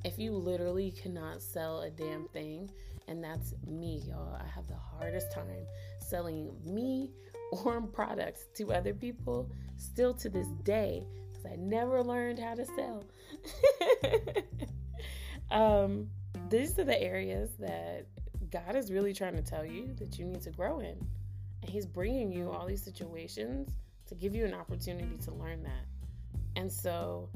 if 0.05 0.19
you 0.19 0.33
literally 0.33 0.93
cannot 0.93 1.43
sell 1.43 1.81
a 1.83 1.91
damn 1.91 2.29
thing, 2.29 2.71
and 3.09 3.23
that's 3.23 3.55
me, 3.67 4.03
y'all, 4.07 4.35
I 4.35 4.47
have 4.55 4.69
the 4.69 4.77
hardest 4.77 5.33
time 5.33 5.67
selling 5.99 6.51
me 6.65 7.11
or 7.65 7.81
products 7.81 8.47
to 8.55 8.73
other 8.73 8.95
people 8.95 9.51
still 9.77 10.15
to 10.15 10.29
this 10.29 10.47
day 10.63 11.05
because 11.43 11.59
I 11.59 11.61
never 11.61 12.03
learned 12.03 12.39
how 12.39 12.55
to 12.55 12.65
sell. 12.65 13.05
um, 15.51 16.09
these 16.49 16.79
are 16.79 16.85
the 16.85 17.01
areas 17.01 17.51
that 17.59 18.07
God 18.51 18.77
is 18.77 18.93
really 18.93 19.13
trying 19.13 19.35
to 19.35 19.43
tell 19.43 19.65
you 19.65 19.95
that 19.99 20.19
you 20.19 20.25
need 20.25 20.43
to 20.43 20.51
grow 20.51 20.81
in. 20.81 20.97
And 21.63 21.71
He's 21.71 21.87
bringing 21.87 22.33
you 22.33 22.51
all 22.51 22.67
these 22.67 22.83
situations 22.83 23.69
to 24.07 24.15
give 24.15 24.35
you 24.35 24.45
an 24.45 24.55
opportunity 24.55 25.17
to 25.25 25.33
learn 25.33 25.63
that. 25.63 25.87
And 26.57 26.71
so 26.71 27.29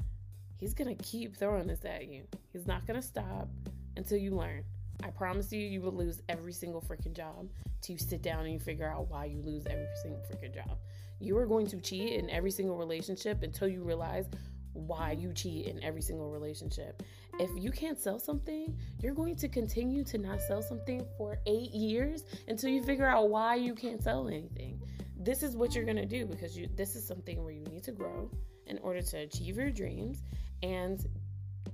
He's 0.59 0.73
going 0.73 0.95
to 0.95 1.03
keep 1.03 1.35
throwing 1.35 1.67
this 1.67 1.85
at 1.85 2.07
you. 2.07 2.23
He's 2.51 2.67
not 2.67 2.85
going 2.87 2.99
to 2.99 3.05
stop 3.05 3.47
until 3.95 4.17
you 4.17 4.31
learn. 4.31 4.63
I 5.03 5.09
promise 5.09 5.51
you, 5.51 5.59
you 5.59 5.81
will 5.81 5.91
lose 5.91 6.21
every 6.27 6.53
single 6.53 6.81
freaking 6.81 7.13
job 7.13 7.47
till 7.81 7.93
you 7.93 7.99
sit 7.99 8.23
down 8.23 8.45
and 8.45 8.53
you 8.53 8.59
figure 8.59 8.89
out 8.89 9.09
why 9.09 9.25
you 9.25 9.41
lose 9.43 9.67
every 9.67 9.85
single 10.01 10.19
freaking 10.21 10.55
job. 10.55 10.79
You 11.19 11.37
are 11.37 11.45
going 11.45 11.67
to 11.67 11.81
cheat 11.81 12.13
in 12.13 12.29
every 12.29 12.51
single 12.51 12.77
relationship 12.77 13.43
until 13.43 13.67
you 13.67 13.83
realize 13.83 14.27
why 14.73 15.11
you 15.11 15.33
cheat 15.33 15.65
in 15.65 15.83
every 15.83 16.01
single 16.01 16.29
relationship. 16.29 17.01
If 17.39 17.49
you 17.55 17.71
can't 17.71 17.99
sell 17.99 18.19
something, 18.19 18.77
you're 19.01 19.13
going 19.13 19.35
to 19.37 19.47
continue 19.47 20.03
to 20.05 20.17
not 20.17 20.41
sell 20.41 20.61
something 20.61 21.05
for 21.17 21.39
eight 21.47 21.71
years 21.71 22.23
until 22.47 22.69
you 22.69 22.83
figure 22.83 23.07
out 23.07 23.29
why 23.29 23.55
you 23.55 23.73
can't 23.73 24.01
sell 24.01 24.27
anything. 24.27 24.81
This 25.19 25.43
is 25.43 25.55
what 25.55 25.73
you're 25.73 25.85
going 25.85 25.97
to 25.97 26.05
do 26.05 26.25
because 26.25 26.55
you 26.55 26.69
this 26.75 26.95
is 26.95 27.05
something 27.05 27.43
where 27.43 27.51
you 27.51 27.63
need 27.65 27.83
to 27.83 27.91
grow 27.91 28.29
in 28.67 28.77
order 28.79 29.01
to 29.01 29.17
achieve 29.17 29.57
your 29.57 29.71
dreams 29.71 30.21
and 30.61 31.05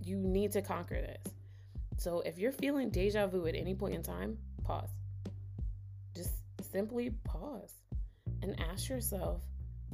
you 0.01 0.17
need 0.17 0.51
to 0.53 0.61
conquer 0.61 0.95
this. 0.95 1.33
So 1.97 2.21
if 2.21 2.37
you're 2.39 2.51
feeling 2.51 2.89
deja 2.89 3.27
vu 3.27 3.45
at 3.47 3.55
any 3.55 3.75
point 3.75 3.95
in 3.95 4.03
time, 4.03 4.37
pause. 4.63 4.89
Just 6.15 6.33
simply 6.71 7.11
pause 7.23 7.73
and 8.43 8.59
ask 8.71 8.89
yourself, 8.89 9.41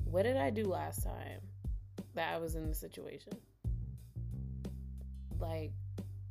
what 0.06 0.24
did 0.24 0.36
I 0.36 0.50
do 0.50 0.66
last 0.66 1.04
time 1.04 1.40
that 2.16 2.34
I 2.34 2.38
was 2.38 2.56
in 2.56 2.68
the 2.68 2.74
situation? 2.74 3.34
Like, 5.40 5.72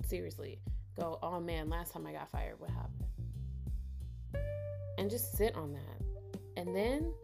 seriously, 0.04 0.58
go, 0.98 1.18
oh 1.22 1.40
man, 1.40 1.70
last 1.70 1.92
time 1.92 2.06
I 2.06 2.12
got 2.12 2.28
fired, 2.30 2.58
what 2.58 2.70
happened? 2.70 3.04
And 4.98 5.08
just 5.08 5.36
sit 5.36 5.54
on 5.54 5.72
that. 5.72 6.04
And 6.56 6.74
then 6.74 7.14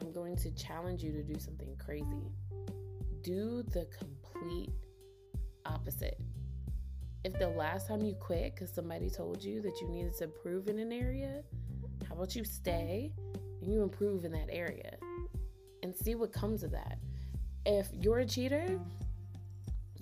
I'm 0.00 0.12
going 0.12 0.36
to 0.36 0.50
challenge 0.50 1.02
you 1.02 1.12
to 1.12 1.22
do 1.22 1.40
something 1.40 1.74
crazy. 1.82 2.30
Do 3.22 3.62
the 3.62 3.86
complete 3.98 4.70
opposite. 5.64 6.20
If 7.24 7.38
the 7.38 7.48
last 7.48 7.88
time 7.88 8.02
you 8.02 8.14
quit 8.14 8.54
because 8.54 8.74
somebody 8.74 9.08
told 9.08 9.42
you 9.42 9.62
that 9.62 9.80
you 9.80 9.88
needed 9.88 10.14
to 10.18 10.24
improve 10.24 10.68
in 10.68 10.78
an 10.78 10.92
area, 10.92 11.42
how 12.06 12.16
about 12.16 12.36
you 12.36 12.44
stay 12.44 13.12
and 13.62 13.72
you 13.72 13.82
improve 13.82 14.24
in 14.24 14.32
that 14.32 14.48
area 14.50 14.96
and 15.82 15.94
see 15.94 16.14
what 16.14 16.32
comes 16.32 16.62
of 16.62 16.70
that? 16.72 16.98
If 17.64 17.88
you're 17.92 18.18
a 18.18 18.26
cheater, 18.26 18.78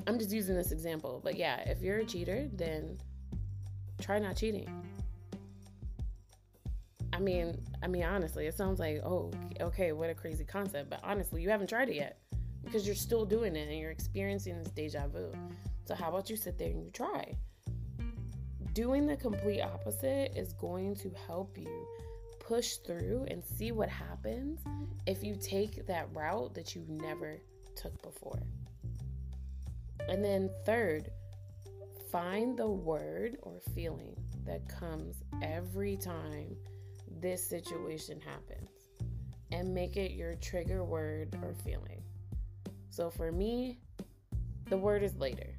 I'm 0.06 0.18
just 0.18 0.32
using 0.32 0.56
this 0.56 0.72
example, 0.72 1.20
but 1.22 1.36
yeah, 1.36 1.60
if 1.68 1.82
you're 1.82 1.98
a 1.98 2.04
cheater, 2.04 2.48
then 2.52 2.98
try 4.00 4.18
not 4.18 4.36
cheating. 4.36 4.68
I 7.12 7.18
mean, 7.18 7.60
I 7.82 7.86
mean 7.86 8.04
honestly, 8.04 8.46
it 8.46 8.56
sounds 8.56 8.80
like, 8.80 9.02
oh, 9.04 9.30
okay, 9.60 9.92
what 9.92 10.08
a 10.08 10.14
crazy 10.14 10.44
concept, 10.44 10.88
but 10.88 11.00
honestly, 11.02 11.42
you 11.42 11.50
haven't 11.50 11.68
tried 11.68 11.90
it 11.90 11.96
yet 11.96 12.18
because 12.64 12.86
you're 12.86 12.94
still 12.94 13.24
doing 13.24 13.56
it 13.56 13.68
and 13.68 13.78
you're 13.78 13.90
experiencing 13.90 14.58
this 14.58 14.68
deja 14.68 15.06
vu. 15.08 15.30
So, 15.84 15.94
how 15.94 16.08
about 16.08 16.30
you 16.30 16.36
sit 16.36 16.56
there 16.56 16.70
and 16.70 16.82
you 16.82 16.90
try? 16.90 17.34
Doing 18.72 19.06
the 19.06 19.16
complete 19.16 19.60
opposite 19.60 20.32
is 20.36 20.52
going 20.54 20.94
to 20.96 21.10
help 21.26 21.58
you 21.58 21.86
push 22.50 22.78
through 22.78 23.24
and 23.28 23.44
see 23.44 23.70
what 23.70 23.88
happens 23.88 24.58
if 25.06 25.22
you 25.22 25.36
take 25.40 25.86
that 25.86 26.08
route 26.12 26.52
that 26.52 26.74
you 26.74 26.84
never 26.88 27.40
took 27.76 28.02
before. 28.02 28.42
And 30.08 30.24
then, 30.24 30.50
third, 30.66 31.12
find 32.10 32.58
the 32.58 32.66
word 32.66 33.36
or 33.42 33.60
feeling 33.72 34.16
that 34.44 34.68
comes 34.68 35.22
every 35.42 35.96
time 35.96 36.56
this 37.20 37.48
situation 37.48 38.20
happens 38.20 38.70
and 39.52 39.72
make 39.72 39.96
it 39.96 40.10
your 40.10 40.34
trigger 40.34 40.82
word 40.82 41.38
or 41.44 41.54
feeling. 41.62 42.02
So, 42.88 43.10
for 43.10 43.30
me, 43.30 43.78
the 44.68 44.76
word 44.76 45.04
is 45.04 45.14
later. 45.14 45.54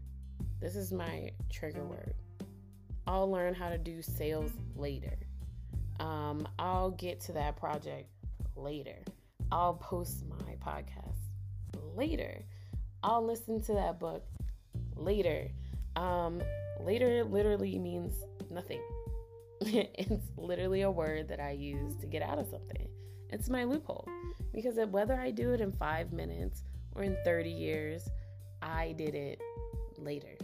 This 0.59 0.75
is 0.75 0.91
my 0.91 1.31
trigger 1.49 1.85
word. 1.85 2.15
I'll 3.07 3.31
learn 3.31 3.53
how 3.53 3.69
to 3.69 3.77
do 3.77 4.01
sales 4.01 4.51
later. 4.75 5.17
Um, 6.01 6.47
I'll 6.57 6.91
get 6.91 7.21
to 7.21 7.33
that 7.33 7.55
project 7.57 8.09
later. 8.55 8.97
I'll 9.51 9.75
post 9.75 10.23
my 10.27 10.55
podcast 10.55 11.19
later. 11.95 12.43
I'll 13.03 13.23
listen 13.23 13.61
to 13.61 13.73
that 13.73 13.99
book 13.99 14.25
later. 14.95 15.51
Um, 15.95 16.41
later 16.79 17.23
literally 17.23 17.77
means 17.77 18.15
nothing. 18.49 18.81
it's 19.61 20.25
literally 20.37 20.81
a 20.81 20.91
word 20.91 21.27
that 21.27 21.39
I 21.39 21.51
use 21.51 21.95
to 21.97 22.07
get 22.07 22.23
out 22.23 22.39
of 22.39 22.47
something. 22.47 22.87
It's 23.29 23.47
my 23.47 23.63
loophole 23.63 24.07
because 24.53 24.79
whether 24.89 25.13
I 25.13 25.29
do 25.29 25.53
it 25.53 25.61
in 25.61 25.71
five 25.71 26.11
minutes 26.11 26.63
or 26.95 27.03
in 27.03 27.15
30 27.23 27.51
years, 27.51 28.09
I 28.63 28.95
did 28.97 29.13
it 29.13 29.39
later. 29.99 30.35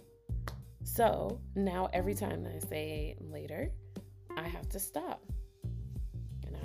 So 0.84 1.42
now 1.56 1.90
every 1.94 2.14
time 2.14 2.48
I 2.48 2.60
say 2.60 3.16
later, 3.20 3.72
I 4.38 4.48
have 4.48 4.70
to 4.70 4.80
stop 4.80 5.22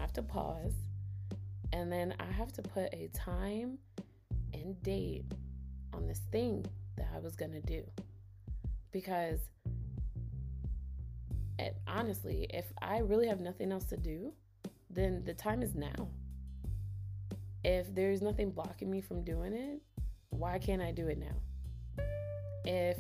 have 0.03 0.13
to 0.13 0.23
pause 0.23 0.75
and 1.73 1.91
then 1.91 2.15
I 2.21 2.31
have 2.31 2.53
to 2.55 2.63
put 2.63 2.93
a 2.93 3.09
time 3.15 3.79
and 4.53 4.81
date 4.83 5.25
on 5.95 6.07
this 6.07 6.21
thing 6.31 6.67
that 6.97 7.09
I 7.15 7.19
was 7.19 7.35
going 7.35 7.53
to 7.53 7.61
do. 7.61 7.83
Because 8.93 9.41
it, 11.59 11.77
honestly, 11.87 12.47
if 12.51 12.67
I 12.83 12.99
really 12.99 13.27
have 13.29 13.41
nothing 13.41 13.73
else 13.73 13.85
to 13.85 13.97
do, 13.97 14.33
then 14.91 15.23
the 15.25 15.33
time 15.33 15.63
is 15.63 15.75
now. 15.75 16.09
If 17.65 17.95
there's 17.95 18.21
nothing 18.21 18.51
blocking 18.51 18.91
me 18.91 19.01
from 19.01 19.25
doing 19.25 19.55
it, 19.55 19.81
why 20.29 20.59
can't 20.59 20.83
I 20.83 20.93
do 20.93 21.07
it 21.09 21.19
now? 21.19 22.05
If 22.65 22.99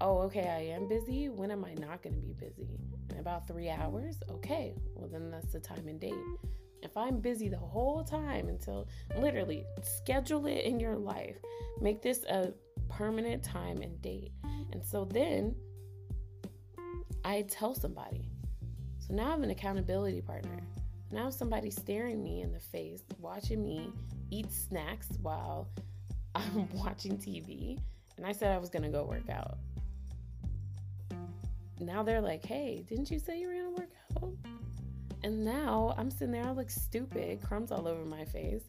oh, 0.00 0.18
okay, 0.18 0.48
I 0.48 0.74
am 0.74 0.88
busy. 0.88 1.28
When 1.28 1.50
am 1.50 1.64
I 1.64 1.74
not 1.74 2.02
going 2.02 2.14
to 2.14 2.20
be 2.20 2.32
busy? 2.32 2.68
In 3.10 3.18
about 3.18 3.46
three 3.46 3.68
hours? 3.68 4.20
Okay, 4.30 4.74
well, 4.94 5.08
then 5.08 5.30
that's 5.30 5.52
the 5.52 5.60
time 5.60 5.88
and 5.88 6.00
date. 6.00 6.14
If 6.82 6.96
I'm 6.96 7.18
busy 7.20 7.48
the 7.48 7.58
whole 7.58 8.04
time 8.04 8.48
until 8.48 8.88
literally 9.18 9.64
schedule 9.82 10.46
it 10.46 10.64
in 10.64 10.78
your 10.78 10.94
life, 10.94 11.36
make 11.80 12.02
this 12.02 12.24
a 12.24 12.52
permanent 12.88 13.42
time 13.42 13.82
and 13.82 14.00
date. 14.00 14.32
And 14.72 14.84
so 14.84 15.04
then 15.04 15.56
I 17.24 17.42
tell 17.48 17.74
somebody. 17.74 18.28
So 19.00 19.14
now 19.14 19.28
I 19.28 19.30
have 19.30 19.42
an 19.42 19.50
accountability 19.50 20.20
partner. 20.20 20.60
Now 21.10 21.30
somebody 21.30 21.70
staring 21.70 22.22
me 22.22 22.42
in 22.42 22.52
the 22.52 22.60
face, 22.60 23.02
watching 23.18 23.64
me 23.64 23.90
eat 24.30 24.52
snacks 24.52 25.08
while 25.20 25.68
I'm 26.34 26.68
watching 26.74 27.16
TV. 27.16 27.78
And 28.16 28.26
I 28.26 28.32
said 28.32 28.54
I 28.54 28.58
was 28.58 28.68
going 28.68 28.82
to 28.82 28.88
go 28.88 29.04
work 29.04 29.28
out 29.30 29.58
now 31.80 32.02
they're 32.02 32.20
like, 32.20 32.44
hey, 32.44 32.84
didn't 32.88 33.10
you 33.10 33.18
say 33.18 33.40
you 33.40 33.48
were 33.48 33.54
gonna 33.54 33.70
work 33.70 33.90
out? 34.16 34.32
And 35.24 35.44
now 35.44 35.94
I'm 35.98 36.10
sitting 36.10 36.32
there, 36.32 36.44
I 36.44 36.52
look 36.52 36.70
stupid, 36.70 37.42
crumbs 37.42 37.72
all 37.72 37.88
over 37.88 38.04
my 38.04 38.24
face, 38.24 38.62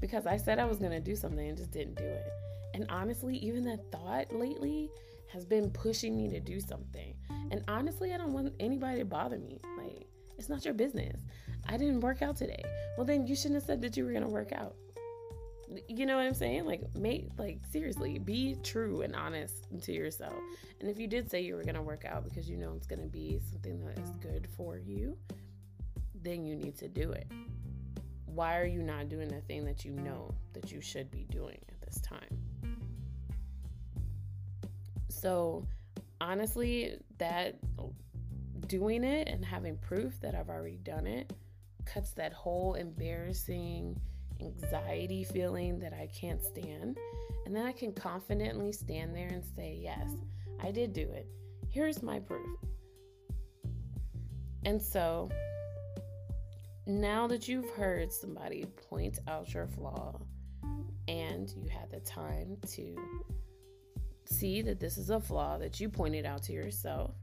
because 0.00 0.26
I 0.26 0.36
said 0.36 0.58
I 0.58 0.64
was 0.64 0.78
gonna 0.78 1.00
do 1.00 1.16
something 1.16 1.48
and 1.48 1.56
just 1.56 1.70
didn't 1.70 1.96
do 1.96 2.04
it. 2.04 2.26
And 2.74 2.86
honestly, 2.90 3.36
even 3.38 3.64
that 3.64 3.90
thought 3.90 4.34
lately 4.34 4.90
has 5.32 5.44
been 5.44 5.70
pushing 5.70 6.16
me 6.16 6.28
to 6.28 6.40
do 6.40 6.60
something. 6.60 7.14
And 7.50 7.64
honestly, 7.68 8.12
I 8.12 8.18
don't 8.18 8.32
want 8.32 8.52
anybody 8.60 8.98
to 8.98 9.04
bother 9.04 9.38
me. 9.38 9.60
Like, 9.78 10.06
it's 10.38 10.48
not 10.48 10.64
your 10.64 10.74
business. 10.74 11.20
I 11.68 11.76
didn't 11.76 12.00
work 12.00 12.22
out 12.22 12.36
today. 12.36 12.62
Well, 12.96 13.06
then 13.06 13.26
you 13.26 13.34
shouldn't 13.34 13.54
have 13.54 13.64
said 13.64 13.80
that 13.82 13.96
you 13.96 14.04
were 14.04 14.12
gonna 14.12 14.28
work 14.28 14.52
out 14.52 14.76
you 15.88 16.06
know 16.06 16.16
what 16.16 16.26
I'm 16.26 16.34
saying? 16.34 16.64
Like, 16.66 16.82
make 16.96 17.28
like 17.38 17.60
seriously, 17.70 18.18
be 18.18 18.56
true 18.62 19.02
and 19.02 19.14
honest 19.14 19.66
to 19.82 19.92
yourself. 19.92 20.34
And 20.80 20.88
if 20.88 20.98
you 20.98 21.06
did 21.06 21.30
say 21.30 21.40
you 21.40 21.54
were 21.54 21.64
gonna 21.64 21.82
work 21.82 22.04
out 22.04 22.24
because 22.24 22.48
you 22.48 22.56
know 22.56 22.72
it's 22.76 22.86
gonna 22.86 23.06
be 23.06 23.40
something 23.50 23.84
that 23.84 23.98
is 23.98 24.10
good 24.20 24.48
for 24.56 24.78
you, 24.78 25.16
then 26.22 26.44
you 26.44 26.56
need 26.56 26.76
to 26.78 26.88
do 26.88 27.10
it. 27.10 27.26
Why 28.26 28.58
are 28.58 28.66
you 28.66 28.82
not 28.82 29.08
doing 29.08 29.28
the 29.28 29.40
thing 29.42 29.64
that 29.64 29.84
you 29.84 29.92
know 29.92 30.34
that 30.52 30.72
you 30.72 30.80
should 30.80 31.10
be 31.10 31.24
doing 31.30 31.58
at 31.68 31.80
this 31.82 32.00
time? 32.00 32.38
So, 35.08 35.64
honestly, 36.20 36.98
that 37.18 37.56
doing 38.66 39.04
it 39.04 39.28
and 39.28 39.44
having 39.44 39.76
proof 39.78 40.20
that 40.20 40.34
I've 40.34 40.48
already 40.48 40.78
done 40.78 41.06
it 41.06 41.32
cuts 41.84 42.12
that 42.12 42.32
whole 42.32 42.74
embarrassing 42.74 43.98
anxiety 44.40 45.24
feeling 45.24 45.78
that 45.80 45.92
I 45.92 46.08
can't 46.08 46.42
stand. 46.42 46.98
And 47.46 47.54
then 47.54 47.66
I 47.66 47.72
can 47.72 47.92
confidently 47.92 48.72
stand 48.72 49.14
there 49.14 49.28
and 49.28 49.44
say, 49.56 49.78
Yes, 49.80 50.10
I 50.62 50.70
did 50.70 50.92
do 50.92 51.02
it. 51.02 51.26
Here's 51.68 52.02
my 52.02 52.20
proof. 52.20 52.58
And 54.64 54.80
so 54.80 55.30
now 56.86 57.26
that 57.26 57.48
you've 57.48 57.70
heard 57.70 58.12
somebody 58.12 58.64
point 58.88 59.18
out 59.26 59.52
your 59.52 59.66
flaw 59.66 60.20
and 61.08 61.52
you 61.56 61.68
had 61.68 61.90
the 61.90 62.00
time 62.00 62.56
to 62.72 62.96
see 64.24 64.62
that 64.62 64.80
this 64.80 64.96
is 64.96 65.10
a 65.10 65.20
flaw 65.20 65.58
that 65.58 65.80
you 65.80 65.88
pointed 65.88 66.24
out 66.24 66.42
to 66.44 66.52
yourself, 66.52 67.14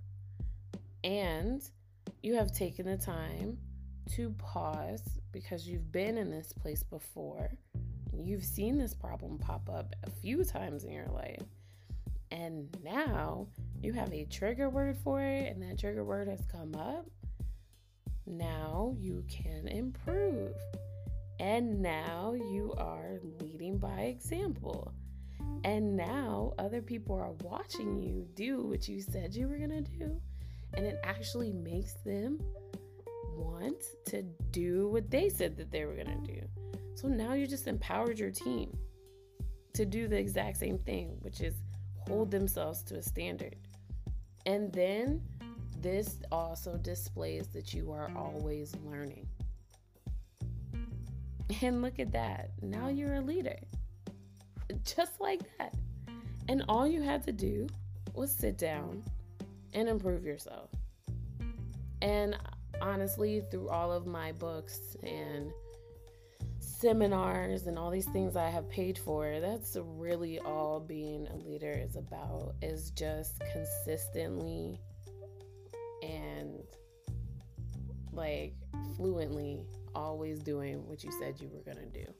and 1.04 1.62
you 2.22 2.36
have 2.36 2.52
taken 2.52 2.86
the 2.86 2.98
time 2.98 3.58
to 4.16 4.30
pause 4.38 5.21
because 5.32 5.68
you've 5.68 5.92
been 5.92 6.18
in 6.18 6.30
this 6.30 6.54
place 6.54 6.84
before. 6.84 7.52
You've 8.18 8.44
seen 8.44 8.78
this 8.78 8.94
problem 8.94 9.38
pop 9.38 9.70
up 9.70 9.96
a 10.04 10.10
few 10.10 10.44
times 10.44 10.84
in 10.84 10.92
your 10.92 11.08
life. 11.08 11.44
And 12.32 12.76
now 12.84 13.48
you 13.82 13.94
have 13.94 14.14
a 14.14 14.26
trigger 14.26 14.70
word 14.70 14.98
for 15.04 15.22
it, 15.22 15.54
and 15.54 15.62
that 15.64 15.80
trigger 15.80 16.04
word 16.04 16.28
has 16.28 16.42
come 16.52 16.76
up. 16.76 17.06
Now 18.26 18.96
you 18.98 19.24
can 19.30 19.68
improve. 19.68 20.54
And 21.40 21.82
now 21.82 22.34
you 22.34 22.74
are 22.78 23.20
leading 23.40 23.78
by 23.78 24.02
example. 24.02 24.94
And 25.64 25.96
now 25.96 26.54
other 26.58 26.82
people 26.82 27.16
are 27.16 27.34
watching 27.44 27.98
you 27.98 28.28
do 28.36 28.64
what 28.64 28.88
you 28.88 29.02
said 29.02 29.36
you 29.36 29.48
were 29.48 29.58
going 29.58 29.70
to 29.70 29.82
do. 29.82 30.22
And 30.74 30.86
it 30.86 31.00
actually 31.04 31.52
makes 31.52 31.94
them 32.06 32.40
to 34.06 34.24
do 34.52 34.90
what 34.90 35.10
they 35.10 35.30
said 35.30 35.58
that 35.58 35.72
they 35.72 35.86
were 35.86 35.96
going 35.96 36.24
to 36.24 36.34
do. 36.34 36.42
So 36.96 37.08
now 37.08 37.34
you 37.34 37.48
just 37.48 37.68
empowered 37.68 38.20
your 38.20 38.32
team 38.32 38.78
to 39.74 39.86
do 39.86 40.08
the 40.08 40.18
exact 40.18 40.58
same 40.58 40.78
thing, 40.78 41.18
which 41.22 41.42
is 41.42 41.56
hold 42.08 42.32
themselves 42.32 42.84
to 42.84 42.98
a 42.98 43.02
standard. 43.02 43.56
And 44.46 44.72
then 44.74 45.22
this 45.80 46.18
also 46.32 46.78
displays 46.78 47.48
that 47.50 47.74
you 47.74 47.92
are 47.92 48.12
always 48.16 48.76
learning. 48.86 49.28
And 51.62 51.82
look 51.82 52.00
at 52.00 52.12
that. 52.12 52.52
Now 52.62 52.88
you're 52.88 53.16
a 53.16 53.22
leader. 53.22 53.60
Just 54.84 55.20
like 55.20 55.42
that. 55.58 55.76
And 56.48 56.64
all 56.70 56.88
you 56.88 57.02
had 57.02 57.24
to 57.24 57.32
do 57.32 57.68
was 58.14 58.32
sit 58.32 58.58
down 58.58 59.04
and 59.74 59.88
improve 59.88 60.26
yourself. 60.26 60.70
And 62.02 62.38
honestly, 62.82 63.44
through 63.52 63.70
all 63.70 63.92
of 63.92 64.06
my 64.06 64.32
books 64.32 64.96
and 65.04 65.52
seminars 66.60 67.68
and 67.68 67.78
all 67.78 67.92
these 67.92 68.08
things 68.08 68.36
I 68.36 68.50
have 68.50 68.70
paid 68.70 68.98
for, 68.98 69.40
that's 69.40 69.78
really 69.80 70.40
all 70.40 70.80
being 70.80 71.28
a 71.28 71.36
leader 71.36 71.72
is 71.72 71.96
about 71.96 72.56
is 72.62 72.92
just 72.92 73.42
consistently 73.54 74.80
and 76.02 76.64
like 78.12 78.56
fluently 78.96 79.66
always 79.94 80.40
doing 80.40 80.88
what 80.88 81.04
you 81.04 81.12
said 81.20 81.40
you 81.40 81.50
were 81.50 81.62
going 81.62 81.78
to 81.78 82.00
do. 82.00 82.12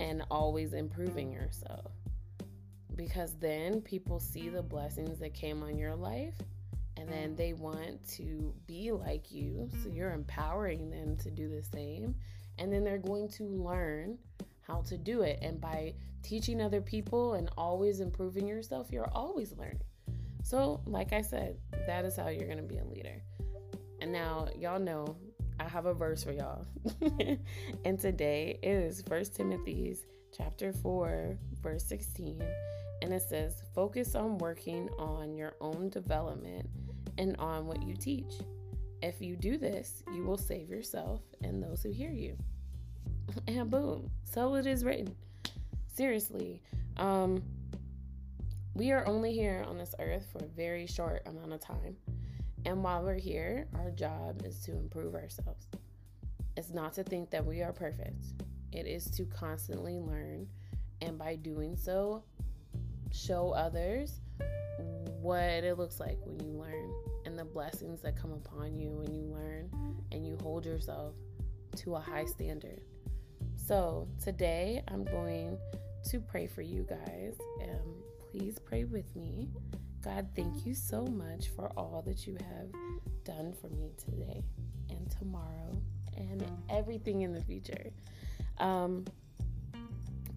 And 0.00 0.24
always 0.30 0.72
improving 0.72 1.32
yourself. 1.32 1.92
Because 2.96 3.36
then 3.38 3.80
people 3.80 4.20
see 4.20 4.48
the 4.48 4.62
blessings 4.62 5.18
that 5.20 5.34
came 5.34 5.62
on 5.62 5.78
your 5.78 5.94
life 5.94 6.34
and 6.96 7.08
then 7.08 7.30
mm. 7.30 7.36
they 7.36 7.52
want 7.52 8.06
to 8.16 8.54
be 8.66 8.92
like 8.92 9.32
you. 9.32 9.68
So 9.82 9.88
you're 9.88 10.12
empowering 10.12 10.90
them 10.90 11.16
to 11.18 11.30
do 11.30 11.48
the 11.48 11.62
same. 11.62 12.14
And 12.58 12.72
then 12.72 12.84
they're 12.84 12.98
going 12.98 13.28
to 13.30 13.44
learn 13.44 14.18
how 14.60 14.82
to 14.82 14.96
do 14.96 15.22
it. 15.22 15.38
And 15.42 15.60
by 15.60 15.94
teaching 16.22 16.60
other 16.60 16.80
people 16.80 17.34
and 17.34 17.50
always 17.58 18.00
improving 18.00 18.46
yourself, 18.46 18.88
you're 18.90 19.10
always 19.12 19.52
learning. 19.56 19.80
So, 20.42 20.82
like 20.86 21.12
I 21.12 21.22
said, 21.22 21.56
that 21.86 22.04
is 22.04 22.16
how 22.16 22.28
you're 22.28 22.46
going 22.46 22.58
to 22.58 22.62
be 22.62 22.78
a 22.78 22.84
leader. 22.84 23.22
And 24.00 24.12
now, 24.12 24.48
y'all 24.58 24.78
know 24.78 25.16
I 25.58 25.64
have 25.64 25.86
a 25.86 25.94
verse 25.94 26.22
for 26.22 26.32
y'all. 26.32 26.66
and 27.84 27.98
today 27.98 28.58
is 28.62 29.02
First 29.08 29.34
Timothy's 29.34 30.04
chapter 30.36 30.72
4, 30.72 31.38
verse 31.62 31.84
16. 31.84 32.42
And 33.02 33.12
it 33.12 33.22
says, 33.22 33.62
Focus 33.74 34.14
on 34.14 34.38
working 34.38 34.88
on 34.98 35.34
your 35.34 35.54
own 35.60 35.88
development 35.88 36.68
and 37.18 37.36
on 37.38 37.66
what 37.66 37.82
you 37.82 37.94
teach. 37.94 38.34
If 39.02 39.20
you 39.20 39.36
do 39.36 39.58
this, 39.58 40.02
you 40.14 40.24
will 40.24 40.38
save 40.38 40.70
yourself 40.70 41.20
and 41.42 41.62
those 41.62 41.82
who 41.82 41.90
hear 41.90 42.10
you. 42.10 42.36
and 43.46 43.70
boom, 43.70 44.10
so 44.24 44.54
it 44.54 44.66
is 44.66 44.84
written. 44.84 45.14
Seriously, 45.94 46.62
um, 46.96 47.42
we 48.74 48.90
are 48.90 49.06
only 49.06 49.32
here 49.32 49.64
on 49.68 49.78
this 49.78 49.94
earth 49.98 50.26
for 50.32 50.44
a 50.44 50.48
very 50.48 50.86
short 50.86 51.22
amount 51.26 51.52
of 51.52 51.60
time. 51.60 51.96
And 52.66 52.82
while 52.82 53.02
we're 53.02 53.18
here, 53.18 53.68
our 53.74 53.90
job 53.90 54.42
is 54.44 54.60
to 54.60 54.72
improve 54.72 55.14
ourselves. 55.14 55.68
It's 56.56 56.70
not 56.70 56.94
to 56.94 57.04
think 57.04 57.30
that 57.30 57.44
we 57.44 57.62
are 57.62 57.72
perfect, 57.72 58.24
it 58.72 58.86
is 58.86 59.10
to 59.12 59.24
constantly 59.26 59.98
learn. 59.98 60.48
And 61.02 61.18
by 61.18 61.36
doing 61.36 61.76
so, 61.76 62.24
show 63.12 63.50
others 63.50 64.20
what 65.20 65.42
it 65.42 65.76
looks 65.76 66.00
like 66.00 66.18
when 66.24 66.40
you 66.40 66.52
learn 66.52 66.93
and 67.34 67.40
the 67.40 67.52
blessings 67.52 68.00
that 68.00 68.14
come 68.14 68.30
upon 68.30 68.78
you 68.78 68.90
when 68.90 69.12
you 69.12 69.24
learn 69.24 69.68
and 70.12 70.24
you 70.24 70.38
hold 70.40 70.64
yourself 70.64 71.14
to 71.74 71.96
a 71.96 71.98
high 71.98 72.24
standard. 72.24 72.80
So, 73.56 74.06
today 74.22 74.84
I'm 74.86 75.04
going 75.04 75.58
to 76.10 76.20
pray 76.20 76.46
for 76.46 76.62
you 76.62 76.86
guys. 76.88 77.36
Um, 77.60 77.96
please 78.30 78.60
pray 78.60 78.84
with 78.84 79.16
me. 79.16 79.48
God, 80.04 80.28
thank 80.36 80.64
you 80.64 80.74
so 80.74 81.06
much 81.06 81.48
for 81.56 81.72
all 81.76 82.04
that 82.06 82.24
you 82.24 82.34
have 82.34 82.68
done 83.24 83.52
for 83.60 83.68
me 83.70 83.90
today 83.98 84.44
and 84.90 85.10
tomorrow 85.18 85.76
and 86.16 86.46
everything 86.70 87.22
in 87.22 87.32
the 87.32 87.40
future. 87.40 87.90
Um, 88.58 89.06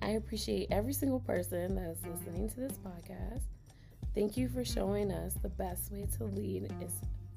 I 0.01 0.11
appreciate 0.11 0.69
every 0.71 0.93
single 0.93 1.19
person 1.19 1.75
that 1.75 1.91
is 1.91 1.99
listening 2.07 2.49
to 2.49 2.55
this 2.55 2.79
podcast. 2.79 3.43
Thank 4.17 4.35
you 4.35 4.49
for 4.49 4.65
showing 4.65 5.11
us 5.11 5.35
the 5.43 5.49
best 5.49 5.91
way 5.91 6.07
to 6.17 6.23
lead 6.23 6.73
is 6.81 6.89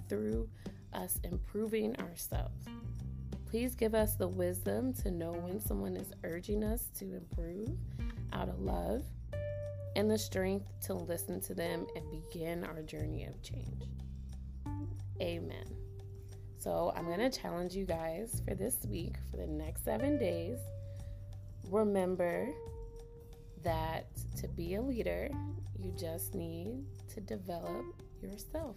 through 0.08 0.48
us 0.94 1.18
improving 1.24 1.94
ourselves. 1.96 2.64
Please 3.50 3.74
give 3.74 3.94
us 3.94 4.14
the 4.14 4.26
wisdom 4.26 4.94
to 4.94 5.10
know 5.10 5.32
when 5.32 5.60
someone 5.60 5.94
is 5.94 6.14
urging 6.24 6.64
us 6.64 6.88
to 6.98 7.16
improve 7.16 7.68
out 8.32 8.48
of 8.48 8.60
love 8.60 9.02
and 9.94 10.10
the 10.10 10.16
strength 10.16 10.70
to 10.86 10.94
listen 10.94 11.38
to 11.42 11.52
them 11.52 11.86
and 11.96 12.04
begin 12.10 12.64
our 12.64 12.80
journey 12.80 13.26
of 13.26 13.42
change. 13.42 13.84
Amen. 15.20 15.66
So, 16.56 16.94
I'm 16.96 17.04
going 17.04 17.30
to 17.30 17.30
challenge 17.30 17.74
you 17.74 17.84
guys 17.84 18.40
for 18.48 18.54
this 18.54 18.78
week, 18.88 19.16
for 19.30 19.36
the 19.36 19.46
next 19.46 19.84
seven 19.84 20.18
days. 20.18 20.56
Remember 21.68 22.48
that 23.62 24.06
to 24.38 24.48
be 24.48 24.76
a 24.76 24.80
leader, 24.80 25.28
you 25.82 25.92
just 25.96 26.34
need 26.34 26.84
to 27.14 27.20
develop 27.20 28.02
yourself. 28.22 28.76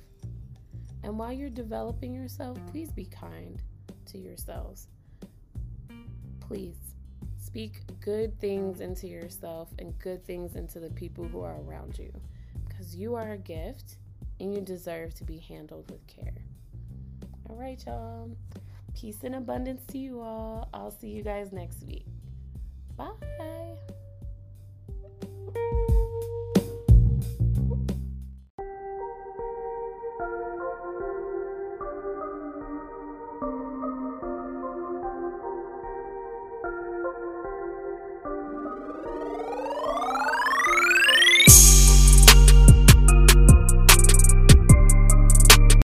And 1.03 1.19
while 1.19 1.33
you're 1.33 1.49
developing 1.49 2.13
yourself, 2.13 2.57
please 2.71 2.91
be 2.91 3.05
kind 3.05 3.61
to 4.07 4.17
yourselves. 4.17 4.87
Please 6.39 6.77
speak 7.37 7.81
good 7.99 8.39
things 8.39 8.79
into 8.79 9.07
yourself 9.07 9.69
and 9.79 9.97
good 9.99 10.25
things 10.25 10.55
into 10.55 10.79
the 10.79 10.89
people 10.91 11.25
who 11.25 11.41
are 11.41 11.59
around 11.61 11.97
you 11.99 12.11
because 12.67 12.95
you 12.95 13.15
are 13.15 13.31
a 13.31 13.37
gift 13.37 13.97
and 14.39 14.53
you 14.53 14.61
deserve 14.61 15.13
to 15.15 15.23
be 15.23 15.37
handled 15.37 15.89
with 15.91 16.05
care. 16.07 16.41
All 17.49 17.55
right, 17.55 17.83
y'all. 17.85 18.31
Peace 18.95 19.19
and 19.23 19.35
abundance 19.35 19.83
to 19.91 19.97
you 19.97 20.21
all. 20.21 20.69
I'll 20.73 20.91
see 20.91 21.09
you 21.09 21.23
guys 21.23 21.51
next 21.51 21.83
week. 21.83 22.05
Bye. 22.95 23.11